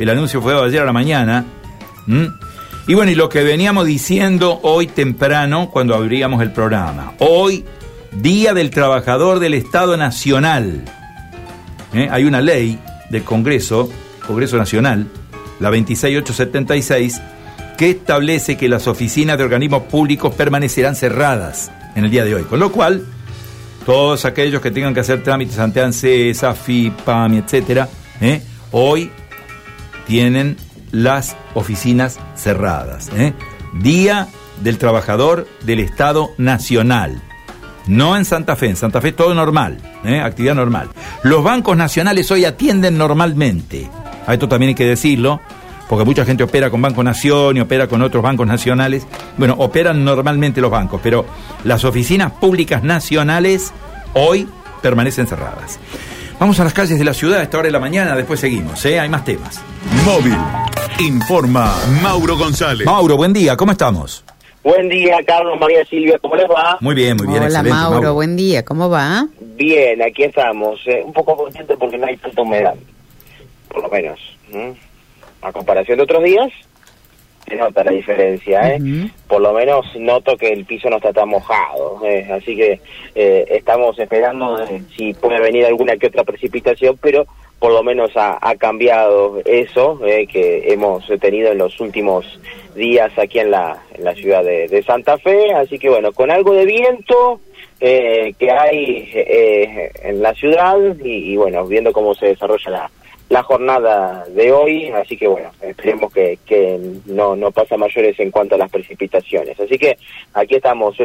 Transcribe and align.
El 0.00 0.08
anuncio 0.08 0.40
fue 0.40 0.58
ayer 0.58 0.80
a 0.80 0.86
la 0.86 0.94
mañana. 0.94 1.44
Y 2.86 2.94
bueno, 2.94 3.10
y 3.10 3.14
lo 3.14 3.28
que 3.28 3.42
veníamos 3.42 3.84
diciendo 3.84 4.58
hoy 4.62 4.86
temprano 4.86 5.68
cuando 5.70 5.94
abríamos 5.94 6.40
el 6.40 6.52
programa. 6.52 7.12
Hoy, 7.18 7.66
Día 8.10 8.54
del 8.54 8.70
Trabajador 8.70 9.40
del 9.40 9.52
Estado 9.52 9.98
Nacional. 9.98 10.86
¿Eh? 11.92 12.08
Hay 12.10 12.24
una 12.24 12.40
ley 12.40 12.78
del 13.10 13.24
Congreso, 13.24 13.90
Congreso 14.26 14.56
Nacional, 14.56 15.06
la 15.60 15.68
26876, 15.68 17.20
que 17.76 17.90
establece 17.90 18.56
que 18.56 18.70
las 18.70 18.86
oficinas 18.86 19.36
de 19.36 19.44
organismos 19.44 19.82
públicos 19.82 20.34
permanecerán 20.34 20.96
cerradas 20.96 21.70
en 21.94 22.06
el 22.06 22.10
día 22.10 22.24
de 22.24 22.36
hoy. 22.36 22.44
Con 22.44 22.58
lo 22.58 22.72
cual, 22.72 23.04
todos 23.84 24.24
aquellos 24.24 24.62
que 24.62 24.70
tengan 24.70 24.94
que 24.94 25.00
hacer 25.00 25.22
trámites 25.22 25.58
ante 25.58 25.82
ANSES, 25.82 26.42
AFI, 26.42 26.90
PAMI, 27.04 27.38
etcétera, 27.38 27.86
¿eh? 28.22 28.40
hoy 28.72 29.10
tienen 30.10 30.56
las 30.90 31.36
oficinas 31.54 32.18
cerradas. 32.34 33.12
¿eh? 33.14 33.32
Día 33.74 34.26
del 34.60 34.76
Trabajador 34.76 35.46
del 35.62 35.78
Estado 35.78 36.30
Nacional. 36.36 37.22
No 37.86 38.16
en 38.16 38.24
Santa 38.24 38.56
Fe, 38.56 38.70
en 38.70 38.74
Santa 38.74 39.00
Fe 39.00 39.12
todo 39.12 39.34
normal, 39.34 39.78
¿eh? 40.04 40.20
actividad 40.20 40.56
normal. 40.56 40.88
Los 41.22 41.44
bancos 41.44 41.76
nacionales 41.76 42.28
hoy 42.32 42.44
atienden 42.44 42.98
normalmente. 42.98 43.88
A 44.26 44.34
esto 44.34 44.48
también 44.48 44.70
hay 44.70 44.74
que 44.74 44.84
decirlo, 44.84 45.40
porque 45.88 46.04
mucha 46.04 46.24
gente 46.24 46.42
opera 46.42 46.70
con 46.70 46.82
Banco 46.82 47.04
Nación 47.04 47.58
y 47.58 47.60
opera 47.60 47.86
con 47.86 48.02
otros 48.02 48.20
bancos 48.20 48.48
nacionales. 48.48 49.06
Bueno, 49.38 49.54
operan 49.58 50.04
normalmente 50.04 50.60
los 50.60 50.72
bancos, 50.72 51.00
pero 51.04 51.24
las 51.62 51.84
oficinas 51.84 52.32
públicas 52.32 52.82
nacionales 52.82 53.72
hoy 54.14 54.48
permanecen 54.82 55.28
cerradas. 55.28 55.78
Vamos 56.40 56.58
a 56.58 56.64
las 56.64 56.72
calles 56.72 56.98
de 56.98 57.04
la 57.04 57.12
ciudad 57.12 57.40
a 57.40 57.42
esta 57.42 57.58
hora 57.58 57.66
de 57.66 57.72
la 57.72 57.78
mañana, 57.78 58.16
después 58.16 58.40
seguimos, 58.40 58.82
¿eh? 58.86 58.98
hay 58.98 59.10
más 59.10 59.26
temas. 59.26 59.62
Móvil. 60.06 60.38
Informa 60.98 61.76
Mauro 62.02 62.34
González. 62.38 62.86
Mauro, 62.86 63.18
buen 63.18 63.34
día, 63.34 63.58
¿cómo 63.58 63.72
estamos? 63.72 64.24
Buen 64.64 64.88
día, 64.88 65.18
Carlos, 65.26 65.60
María 65.60 65.84
Silvia, 65.84 66.18
¿cómo 66.18 66.36
les 66.36 66.48
va? 66.48 66.78
Muy 66.80 66.94
bien, 66.94 67.18
muy 67.18 67.26
bien. 67.26 67.42
Hola, 67.42 67.62
Mauro, 67.62 68.14
buen 68.14 68.36
día, 68.36 68.64
¿cómo 68.64 68.88
va? 68.88 69.26
Bien, 69.38 70.00
aquí 70.00 70.22
estamos. 70.22 70.80
Eh, 70.86 71.02
un 71.04 71.12
poco 71.12 71.36
contento 71.36 71.78
porque 71.78 71.98
no 71.98 72.06
hay 72.06 72.16
tanta 72.16 72.40
humedad, 72.40 72.74
por 73.68 73.82
lo 73.82 73.90
menos. 73.90 74.18
A 75.42 75.52
comparación 75.52 75.98
de 75.98 76.04
otros 76.04 76.24
días, 76.24 76.50
se 77.50 77.56
nota 77.56 77.82
la 77.82 77.90
diferencia, 77.90 78.74
¿eh? 78.74 78.78
Por 79.26 79.40
lo 79.40 79.52
menos 79.52 79.84
noto 79.96 80.36
que 80.36 80.52
el 80.52 80.64
piso 80.64 80.88
no 80.88 80.96
está 80.96 81.12
tan 81.12 81.28
mojado, 81.28 82.00
¿eh? 82.04 82.28
así 82.30 82.54
que 82.54 82.80
eh, 83.14 83.44
estamos 83.50 83.98
esperando 83.98 84.64
si 84.96 85.12
puede 85.14 85.40
venir 85.40 85.66
alguna 85.66 85.96
que 85.96 86.06
otra 86.06 86.22
precipitación, 86.22 86.96
pero 87.02 87.26
por 87.58 87.72
lo 87.72 87.82
menos 87.82 88.12
ha, 88.14 88.54
cambiado 88.56 89.42
eso 89.44 90.00
que 90.00 90.72
hemos 90.72 91.06
tenido 91.20 91.52
en 91.52 91.58
los 91.58 91.78
últimos 91.80 92.40
días 92.74 93.12
aquí 93.18 93.40
en 93.40 93.50
la, 93.50 93.82
en 93.92 94.04
la 94.04 94.14
ciudad 94.14 94.44
de, 94.44 94.82
Santa 94.86 95.18
Fe, 95.18 95.52
así 95.52 95.78
que 95.78 95.90
bueno, 95.90 96.12
con 96.12 96.30
algo 96.30 96.54
de 96.54 96.64
viento 96.64 97.40
que 97.78 98.50
hay 98.50 99.10
en 99.12 100.22
la 100.22 100.32
ciudad 100.34 100.78
y 101.02 101.36
bueno, 101.36 101.66
viendo 101.66 101.92
cómo 101.92 102.14
se 102.14 102.28
desarrolla 102.28 102.70
la 102.70 102.90
la 103.30 103.44
jornada 103.44 104.24
de 104.28 104.52
hoy, 104.52 104.88
así 104.88 105.16
que 105.16 105.28
bueno, 105.28 105.50
esperemos 105.62 106.12
que, 106.12 106.38
que 106.44 106.78
no, 107.06 107.36
no 107.36 107.52
pasa 107.52 107.76
mayores 107.76 108.18
en 108.18 108.32
cuanto 108.32 108.56
a 108.56 108.58
las 108.58 108.70
precipitaciones. 108.70 109.58
Así 109.58 109.78
que 109.78 109.96
aquí 110.34 110.56
estamos. 110.56 110.96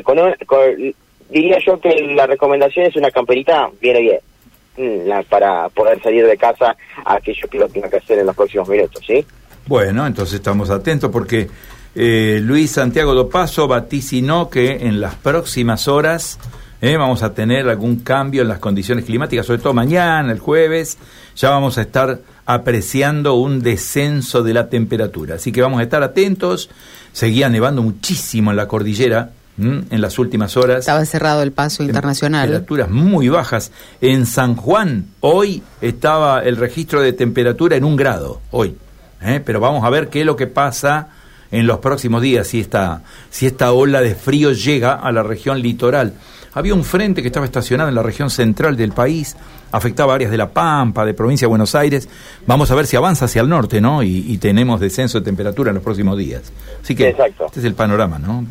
diría 1.30 1.60
yo 1.64 1.80
que 1.80 2.02
la 2.16 2.26
recomendación 2.26 2.88
es 2.88 2.96
una 2.96 3.12
camperita, 3.12 3.70
viene 3.80 4.00
bien, 4.02 5.08
mm, 5.08 5.30
para 5.30 5.70
poder 5.70 6.02
salir 6.02 6.26
de 6.26 6.36
casa 6.36 6.76
aquello 7.06 7.48
que 7.48 7.60
lo 7.60 7.70
tenga 7.70 7.90
que 7.90 7.98
hacer 7.98 8.18
en 8.18 8.26
los 8.26 8.36
próximos 8.36 8.68
minutos, 8.68 9.04
¿sí? 9.06 9.24
Bueno, 9.68 10.08
entonces 10.08 10.36
estamos 10.36 10.72
atentos 10.72 11.12
porque 11.12 11.48
eh, 11.94 12.40
Luis 12.42 12.72
Santiago 12.72 13.14
Dopaso 13.14 13.68
vaticinó 13.68 14.50
que 14.50 14.72
en 14.88 15.00
las 15.00 15.14
próximas 15.14 15.88
horas 15.88 16.40
¿eh? 16.82 16.98
vamos 16.98 17.24
a 17.24 17.34
tener 17.34 17.68
algún 17.70 17.98
cambio 17.98 18.42
en 18.42 18.48
las 18.48 18.60
condiciones 18.60 19.06
climáticas, 19.06 19.46
sobre 19.46 19.62
todo 19.62 19.74
mañana, 19.74 20.32
el 20.32 20.40
jueves, 20.40 20.98
ya 21.36 21.50
vamos 21.50 21.78
a 21.78 21.82
estar 21.82 22.20
apreciando 22.46 23.36
un 23.36 23.62
descenso 23.62 24.44
de 24.44 24.54
la 24.54 24.70
temperatura. 24.70 25.36
Así 25.36 25.52
que 25.52 25.62
vamos 25.62 25.80
a 25.80 25.84
estar 25.84 26.04
atentos. 26.04 26.70
Seguía 27.12 27.50
nevando 27.50 27.82
muchísimo 27.82 28.52
en 28.52 28.58
la 28.58 28.68
cordillera 28.68 29.32
en 29.58 30.02
las 30.02 30.20
últimas 30.20 30.58
horas. 30.58 30.80
Estaba 30.80 31.06
cerrado 31.06 31.42
el 31.42 31.54
paso 31.54 31.84
internacional. 31.84 32.50
Temperaturas 32.50 32.90
muy 32.90 33.30
bajas. 33.30 33.72
En 34.02 34.26
San 34.26 34.56
Juan, 34.56 35.06
hoy 35.22 35.64
estaba 35.82 36.44
el 36.44 36.58
registro 36.58 37.02
de 37.02 37.14
temperatura 37.14 37.78
en 37.78 37.86
un 37.86 37.96
grado, 37.96 38.42
hoy. 38.52 38.76
¿eh? 39.22 39.42
Pero 39.44 39.60
vamos 39.60 39.84
a 39.86 39.90
ver 39.90 40.10
qué 40.10 40.22
es 40.22 40.26
lo 40.26 40.36
que 40.36 40.48
pasa 40.48 41.08
en 41.52 41.68
los 41.68 41.80
próximos 41.80 42.22
días, 42.22 42.48
si 42.48 42.60
esta, 42.60 43.02
si 43.30 43.46
esta 43.46 43.72
ola 43.72 44.02
de 44.02 44.16
frío 44.16 44.52
llega 44.52 44.94
a 44.94 45.12
la 45.12 45.24
región 45.24 45.62
litoral. 45.62 46.14
Había 46.54 46.74
un 46.74 46.86
frente 46.86 47.22
que 47.22 47.28
estaba 47.28 47.46
estacionado 47.46 47.90
en 47.90 47.96
la 47.96 48.02
región 48.02 48.30
central 48.30 48.78
del 48.78 48.94
país, 48.94 49.36
afectaba 49.74 50.16
áreas 50.16 50.32
de 50.32 50.38
La 50.38 50.52
Pampa, 50.52 51.06
de 51.06 51.14
provincia 51.14 51.46
de 51.46 51.50
Buenos 51.50 51.76
Aires. 51.76 52.08
Vamos 52.48 52.72
a 52.72 52.76
ver 52.76 52.88
si 52.88 52.96
avanza 52.96 53.26
hacia 53.26 53.42
el 53.42 53.50
norte, 53.50 53.82
¿no? 53.82 54.04
Y, 54.04 54.38
tenemos 54.38 54.80
descenso 54.80 55.20
de 55.20 55.26
temperatura 55.26 55.72
en 55.72 55.76
los 55.76 55.84
próximos 55.84 56.18
días. 56.18 56.54
Así 56.82 56.96
que 56.96 57.10
este 57.10 57.60
es 57.60 57.66
el 57.66 57.74
panorama, 57.76 58.20
¿no? 58.20 58.46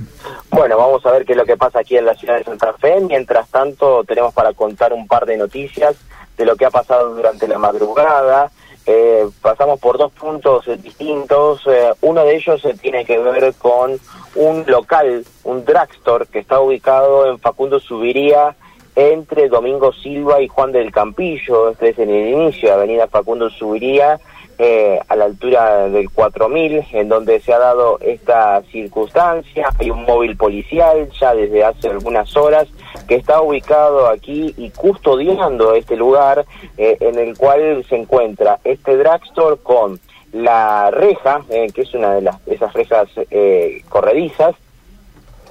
Bueno, 0.50 0.76
vamos 0.76 1.04
a 1.06 1.12
ver 1.12 1.24
qué 1.24 1.32
es 1.32 1.38
lo 1.38 1.46
que 1.46 1.56
pasa 1.56 1.80
aquí 1.80 1.96
en 1.96 2.04
la 2.04 2.14
ciudad 2.14 2.36
de 2.36 2.44
Santa 2.44 2.74
Fe. 2.74 3.00
Mientras 3.00 3.48
tanto, 3.48 4.04
tenemos 4.04 4.34
para 4.34 4.52
contar 4.52 4.92
un 4.92 5.06
par 5.06 5.24
de 5.24 5.38
noticias 5.38 5.96
de 6.36 6.44
lo 6.44 6.56
que 6.56 6.66
ha 6.66 6.70
pasado 6.70 7.14
durante 7.14 7.48
la 7.48 7.58
madrugada. 7.58 8.50
Eh, 8.86 9.26
pasamos 9.40 9.80
por 9.80 9.96
dos 9.98 10.12
puntos 10.12 10.66
distintos. 10.82 11.62
Eh, 11.66 11.92
uno 12.02 12.24
de 12.24 12.36
ellos 12.36 12.66
tiene 12.80 13.04
que 13.04 13.18
ver 13.18 13.54
con 13.54 13.98
un 14.34 14.64
local, 14.66 15.24
un 15.44 15.64
drugstore 15.64 16.26
que 16.26 16.40
está 16.40 16.60
ubicado 16.60 17.30
en 17.30 17.38
Facundo 17.38 17.80
Subiría 17.80 18.54
entre 18.96 19.48
Domingo 19.48 19.92
Silva 19.92 20.40
y 20.40 20.48
Juan 20.48 20.72
del 20.72 20.92
Campillo. 20.92 21.70
Este 21.70 21.90
es 21.90 21.98
en 21.98 22.10
el 22.10 22.28
inicio 22.28 22.68
de 22.68 22.74
Avenida 22.74 23.08
Facundo 23.08 23.50
Subiría, 23.50 24.20
eh, 24.58 25.00
a 25.08 25.16
la 25.16 25.24
altura 25.24 25.88
del 25.88 26.10
4000, 26.10 26.84
en 26.92 27.08
donde 27.08 27.40
se 27.40 27.52
ha 27.52 27.58
dado 27.58 27.98
esta 28.00 28.62
circunstancia. 28.70 29.68
Hay 29.78 29.90
un 29.90 30.04
móvil 30.04 30.36
policial 30.36 31.08
ya 31.18 31.34
desde 31.34 31.64
hace 31.64 31.88
algunas 31.88 32.36
horas 32.36 32.68
que 33.06 33.16
está 33.16 33.40
ubicado 33.42 34.08
aquí 34.08 34.54
y 34.56 34.70
custodiando 34.70 35.74
este 35.74 35.96
lugar 35.96 36.44
eh, 36.76 36.96
en 37.00 37.18
el 37.18 37.36
cual 37.36 37.84
se 37.88 37.96
encuentra 37.96 38.58
este 38.64 38.96
drugstore 38.96 39.56
con 39.62 40.00
la 40.32 40.90
reja, 40.90 41.42
eh, 41.50 41.68
que 41.72 41.82
es 41.82 41.94
una 41.94 42.14
de 42.14 42.22
las 42.22 42.36
esas 42.46 42.72
rejas 42.72 43.08
eh, 43.30 43.82
corredizas, 43.88 44.54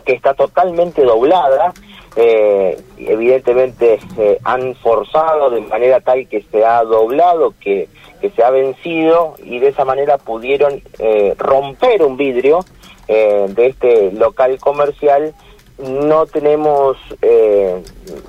que 0.06 0.14
está 0.14 0.34
totalmente 0.34 1.04
doblada. 1.04 1.74
evidentemente 2.16 4.00
han 4.44 4.76
forzado 4.76 5.50
de 5.50 5.62
manera 5.62 6.00
tal 6.02 6.28
que 6.28 6.44
se 6.52 6.66
ha 6.66 6.84
doblado, 6.84 7.54
que, 7.60 7.88
que 8.24 8.32
se 8.32 8.42
ha 8.42 8.50
vencido 8.50 9.36
y 9.44 9.60
de 9.60 9.68
esa 9.68 9.84
manera 9.84 10.18
pudieron 10.18 10.82
romper 11.38 12.04
un 12.04 12.16
vidrio 12.16 12.60
de 13.08 13.68
este 13.68 14.14
local 14.14 14.58
comercial 14.60 15.36
no 15.78 16.26
tenemos, 16.28 16.98
eh, 17.22 17.82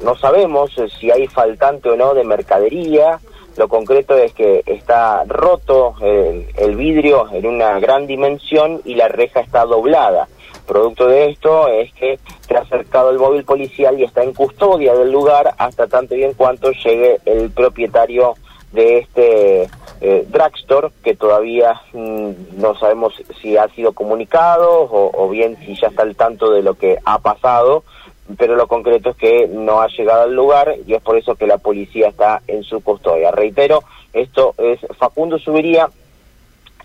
no 0.03 0.17
sabemos 0.17 0.73
si 0.99 1.11
hay 1.11 1.27
faltante 1.27 1.91
o 1.91 1.97
no 1.97 2.15
de 2.15 2.25
mercadería. 2.25 3.21
Lo 3.57 3.69
concreto 3.69 4.17
es 4.17 4.33
que 4.33 4.63
está 4.67 5.23
roto 5.25 5.95
el, 6.01 6.77
vidrio 6.77 7.29
en 7.33 7.47
una 7.47 7.79
gran 7.79 8.07
dimensión 8.07 8.81
y 8.85 8.95
la 8.95 9.09
reja 9.09 9.41
está 9.41 9.65
doblada. 9.65 10.27
Producto 10.67 11.07
de 11.07 11.31
esto 11.31 11.69
es 11.69 11.93
que 11.93 12.19
se 12.49 12.57
ha 12.57 12.61
acercado 12.61 13.11
el 13.11 13.19
móvil 13.19 13.45
policial 13.45 14.01
y 14.01 14.05
está 14.05 14.25
en 14.25 14.33
custodia 14.33 14.95
del 14.95 15.13
lugar 15.13 15.55
hasta 15.59 15.87
tanto 15.87 16.17
y 16.17 16.25
en 16.25 16.33
cuanto 16.33 16.73
llegue 16.73 17.19
el 17.27 17.51
propietario 17.51 18.35
de 18.73 18.99
este 18.99 19.69
eh, 20.07 20.27
drugstore 20.29 20.91
que 21.03 21.17
todavía 21.17 21.81
mm, 21.95 22.59
no 22.59 22.75
sabemos 22.79 23.15
si 23.41 23.57
ha 23.57 23.67
sido 23.69 23.93
comunicado 23.93 24.87
o, 24.93 25.29
bien 25.31 25.57
si 25.65 25.75
ya 25.81 25.89
está 25.89 26.03
al 26.03 26.15
tanto 26.15 26.51
de 26.51 26.63
lo 26.63 26.75
que 26.75 26.99
ha 27.07 27.19
pasado, 27.21 27.85
pero 28.37 28.55
lo 28.55 28.67
concreto 28.67 29.11
es 29.11 29.17
que 29.17 29.49
no 29.49 29.81
ha 29.81 29.89
llegado 29.89 30.25
al 30.25 30.35
lugar 30.35 30.75
y 30.87 30.93
es 30.93 31.01
por 31.01 31.17
eso 31.17 31.37
que 31.37 31.47
la 31.47 31.57
policía 31.57 32.09
está 32.09 32.43
en 32.47 32.65
su 32.65 32.83
custodia. 32.83 33.31
Reitero, 33.31 33.83
esto 34.13 34.55
es 34.59 34.79
Facundo 34.99 35.39
Subiría 35.39 35.89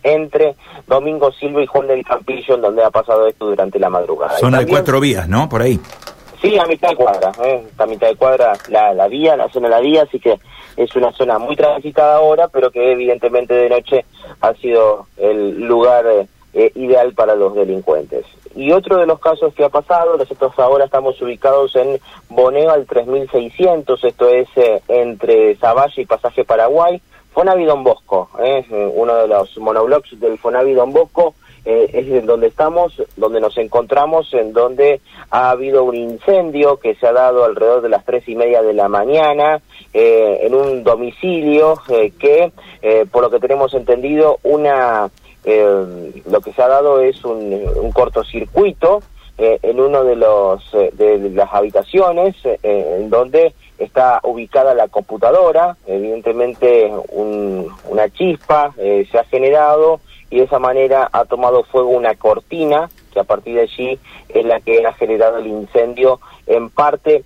entre 0.02 0.56
Domingo 0.88 1.30
Silva 1.34 1.62
y 1.62 1.66
Juan 1.66 1.88
del 1.88 2.06
Campillo, 2.06 2.56
en 2.56 2.62
donde 2.62 2.86
ha 2.86 2.90
pasado 2.90 3.28
esto 3.28 3.48
durante 3.48 3.80
la 3.80 3.90
madrugada. 3.90 4.38
Zona 4.38 4.60
de 4.60 4.68
cuatro 4.68 5.02
vías, 5.02 5.28
¿no? 5.28 5.50
Por 5.50 5.62
ahí. 5.62 5.78
Sí, 6.42 6.58
a 6.58 6.66
mitad 6.66 6.90
de 6.90 6.96
cuadra, 6.96 7.32
¿eh? 7.44 7.64
a 7.78 7.86
mitad 7.86 8.08
de 8.08 8.16
cuadra 8.16 8.54
la, 8.70 8.94
la 8.94 9.08
vía, 9.08 9.36
la 9.36 9.50
zona 9.50 9.68
de 9.68 9.76
la 9.76 9.82
vía, 9.82 10.04
así 10.04 10.20
que 10.20 10.40
es 10.78 10.96
una 10.96 11.12
zona 11.12 11.38
muy 11.38 11.58
transitada 11.58 12.16
ahora, 12.16 12.48
pero 12.48 12.72
que 12.72 12.94
evidentemente 12.94 13.54
de 13.54 13.70
noche 13.70 14.06
ha 14.40 14.54
sido 14.54 15.08
el 15.18 15.60
lugar 15.68 16.06
eh, 16.54 16.72
ideal 16.76 17.14
para 17.14 17.36
los 17.36 17.54
delincuentes. 17.56 18.26
Y 18.56 18.72
otro 18.72 18.98
de 18.98 19.06
los 19.06 19.20
casos 19.20 19.54
que 19.54 19.66
ha 19.66 19.70
pasado, 19.70 20.18
nosotros 20.18 20.54
ahora 20.58 20.86
estamos 20.86 21.22
ubicados 21.22 21.76
en 21.76 22.00
Boneo 22.30 22.72
al 22.72 22.86
3600, 22.86 24.04
esto 24.04 24.30
es 24.30 24.48
eh, 24.56 24.82
entre 24.88 25.56
Zavalla 25.58 26.02
y 26.02 26.06
Pasaje 26.06 26.46
Paraguay, 26.46 27.02
Fonavi 27.34 27.66
Don 27.66 27.84
Bosco, 27.84 28.30
¿eh? 28.40 28.66
uno 28.96 29.16
de 29.16 29.28
los 29.28 29.58
monoblocks 29.58 30.20
del 30.20 30.38
Fonavi 30.38 30.74
Don 30.74 30.94
Bosco, 30.94 31.36
eh, 31.70 31.92
es 31.94 32.08
en 32.08 32.26
donde 32.26 32.48
estamos, 32.48 33.00
donde 33.16 33.40
nos 33.40 33.56
encontramos, 33.60 34.34
en 34.34 34.54
donde 34.54 35.02
ha 35.30 35.52
habido 35.52 35.84
un 35.84 35.96
incendio 35.96 36.78
que 36.78 36.96
se 36.96 37.06
ha 37.06 37.14
dado 37.14 37.46
alrededor 37.46 37.84
de 37.84 37.90
las 37.90 38.04
tres 38.06 38.28
y 38.28 38.36
media 38.36 38.64
de 38.64 38.74
la 38.74 38.90
mañana 38.90 39.62
eh, 39.94 40.40
en 40.42 40.56
un 40.56 40.84
domicilio 40.84 41.80
eh, 41.90 42.12
que, 42.18 42.52
eh, 42.82 43.06
por 43.12 43.22
lo 43.22 43.30
que 43.30 43.40
tenemos 43.40 43.76
entendido, 43.76 44.40
una 44.42 45.12
eh, 45.44 46.12
lo 46.26 46.42
que 46.42 46.54
se 46.54 46.62
ha 46.64 46.68
dado 46.68 47.02
es 47.02 47.24
un, 47.24 47.54
un 47.76 47.92
cortocircuito 47.92 49.04
en 49.38 49.80
uno 49.80 50.04
de 50.04 50.18
los 50.18 50.70
de 50.74 51.30
las 51.34 51.54
habitaciones 51.54 52.36
en 52.62 53.10
donde 53.10 53.54
está 53.80 54.20
ubicada 54.24 54.74
la 54.74 54.88
computadora 54.90 55.78
evidentemente 55.88 56.92
un- 57.12 57.68
una 57.90 58.10
chispa 58.10 58.74
eh, 58.78 59.08
se 59.12 59.18
ha 59.18 59.24
generado 59.24 60.00
y 60.30 60.38
de 60.38 60.44
esa 60.44 60.60
manera 60.60 61.10
ha 61.12 61.26
tomado 61.26 61.64
fuego 61.64 61.90
una 61.90 62.14
cortina 62.16 62.90
que 63.12 63.20
a 63.20 63.24
partir 63.24 63.56
de 63.56 63.62
allí 63.62 64.00
es 64.30 64.46
la 64.46 64.60
que 64.60 64.86
ha 64.86 64.94
generado 64.94 65.38
el 65.40 65.48
incendio 65.48 66.20
en 66.46 66.70
parte 66.70 67.24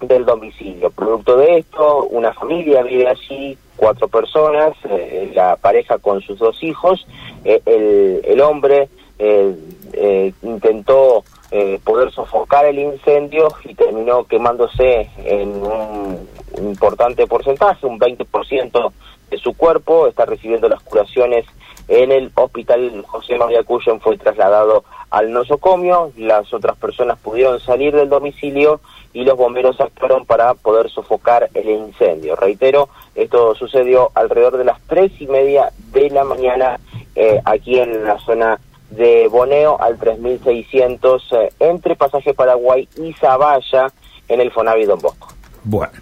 del 0.00 0.24
domicilio. 0.26 0.90
Producto 0.90 1.36
de 1.38 1.58
esto, 1.58 2.04
una 2.10 2.32
familia 2.32 2.82
vive 2.82 3.08
allí, 3.08 3.56
cuatro 3.76 4.06
personas, 4.08 4.74
eh, 4.88 5.32
la 5.34 5.56
pareja 5.56 5.98
con 5.98 6.20
sus 6.20 6.38
dos 6.38 6.62
hijos, 6.62 7.06
eh, 7.44 7.60
el, 7.66 8.20
el 8.24 8.40
hombre 8.42 8.88
eh, 9.18 10.32
intentó 10.42 11.24
eh, 11.50 11.80
poder 11.82 12.12
sofocar 12.12 12.66
el 12.66 12.78
incendio 12.78 13.48
y 13.64 13.74
terminó 13.74 14.24
quemándose 14.24 15.10
en 15.24 15.48
un 15.62 16.28
importante 16.58 17.26
porcentaje, 17.26 17.86
un 17.86 17.98
20% 17.98 18.92
de 19.30 19.38
su 19.38 19.54
cuerpo, 19.54 20.06
está 20.06 20.24
recibiendo 20.26 20.68
las 20.68 20.82
curaciones 20.82 21.46
en 21.88 22.12
el 22.12 22.30
hospital 22.34 23.02
José 23.06 23.38
María 23.38 23.62
Cuyen, 23.62 24.00
fue 24.00 24.18
trasladado 24.18 24.84
al 25.10 25.32
nosocomio, 25.32 26.12
las 26.18 26.52
otras 26.52 26.76
personas 26.76 27.18
pudieron 27.18 27.60
salir 27.60 27.94
del 27.94 28.10
domicilio 28.10 28.80
y 29.14 29.24
los 29.24 29.38
bomberos 29.38 29.80
actuaron 29.80 30.26
para 30.26 30.52
poder 30.52 30.90
sofocar 30.90 31.48
el 31.54 31.68
incendio. 31.70 32.36
Reitero, 32.36 32.90
esto 33.14 33.54
sucedió 33.54 34.10
alrededor 34.14 34.58
de 34.58 34.64
las 34.64 34.80
tres 34.82 35.12
y 35.18 35.26
media 35.26 35.72
de 35.92 36.10
la 36.10 36.24
mañana 36.24 36.78
eh, 37.16 37.40
aquí 37.44 37.78
en 37.78 38.04
la 38.04 38.18
zona 38.18 38.60
de 38.90 39.28
Boneo 39.28 39.80
al 39.80 39.98
3600 39.98 41.22
eh, 41.32 41.52
entre 41.60 41.96
Pasaje 41.96 42.34
Paraguay 42.34 42.88
y 42.96 43.12
Zavalla 43.14 43.88
en 44.28 44.40
el 44.40 44.50
Fonavi 44.50 44.84
Don 44.86 44.98
Bosco. 44.98 45.28
Bueno, 45.64 45.92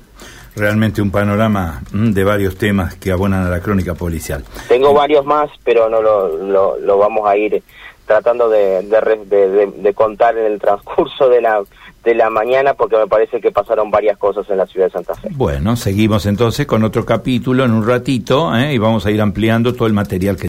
realmente 0.54 1.02
un 1.02 1.10
panorama 1.10 1.82
mm, 1.92 2.10
de 2.12 2.24
varios 2.24 2.56
temas 2.56 2.94
que 2.96 3.10
abonan 3.12 3.44
a 3.46 3.50
la 3.50 3.60
crónica 3.60 3.94
policial. 3.94 4.44
Tengo 4.68 4.92
varios 4.94 5.24
más, 5.24 5.50
pero 5.64 5.88
no 5.88 6.00
lo, 6.00 6.36
lo, 6.38 6.78
lo 6.78 6.98
vamos 6.98 7.26
a 7.28 7.36
ir 7.36 7.62
tratando 8.06 8.48
de- 8.48 8.82
de 8.82 9.94
contar 9.94 10.38
en 10.38 10.46
el 10.52 10.60
transcurso 10.60 11.28
de 11.28 11.40
la, 11.40 11.60
de 12.04 12.14
la 12.14 12.30
mañana 12.30 12.74
porque 12.74 12.96
me 12.96 13.08
parece 13.08 13.40
que 13.40 13.50
pasaron 13.50 13.90
varias 13.90 14.16
cosas 14.16 14.48
en 14.48 14.58
la 14.58 14.66
ciudad 14.66 14.86
de 14.86 14.92
Santa 14.92 15.14
Fe. 15.16 15.28
Bueno, 15.32 15.74
seguimos 15.74 16.24
entonces 16.26 16.66
con 16.66 16.84
otro 16.84 17.04
capítulo 17.04 17.64
en 17.64 17.72
un 17.72 17.84
ratito 17.84 18.54
¿eh? 18.56 18.72
y 18.74 18.78
vamos 18.78 19.04
a 19.06 19.10
ir 19.10 19.20
ampliando 19.20 19.74
todo 19.74 19.88
el 19.88 19.92
material 19.92 20.36
que 20.36 20.44